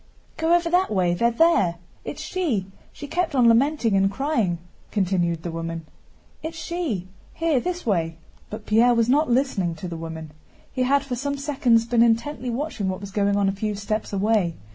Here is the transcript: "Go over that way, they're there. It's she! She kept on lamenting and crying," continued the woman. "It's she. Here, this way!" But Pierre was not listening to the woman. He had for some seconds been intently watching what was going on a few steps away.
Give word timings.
"Go 0.35 0.55
over 0.55 0.67
that 0.67 0.89
way, 0.89 1.13
they're 1.13 1.29
there. 1.29 1.75
It's 2.03 2.23
she! 2.23 2.65
She 2.91 3.05
kept 3.07 3.35
on 3.35 3.47
lamenting 3.47 3.95
and 3.95 4.09
crying," 4.09 4.57
continued 4.89 5.43
the 5.43 5.51
woman. 5.51 5.85
"It's 6.41 6.57
she. 6.57 7.07
Here, 7.35 7.59
this 7.59 7.85
way!" 7.85 8.17
But 8.49 8.65
Pierre 8.65 8.95
was 8.95 9.09
not 9.09 9.29
listening 9.29 9.75
to 9.75 9.87
the 9.87 9.97
woman. 9.97 10.31
He 10.73 10.81
had 10.81 11.03
for 11.03 11.15
some 11.15 11.37
seconds 11.37 11.85
been 11.85 12.01
intently 12.01 12.49
watching 12.49 12.89
what 12.89 12.99
was 12.99 13.11
going 13.11 13.35
on 13.37 13.47
a 13.47 13.51
few 13.51 13.75
steps 13.75 14.11
away. 14.11 14.55